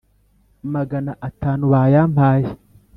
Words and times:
Magana 0.75 1.11
atanu 1.27 1.63
bayampaye 1.73 2.47